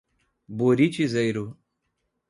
[0.49, 1.55] Buritizeiro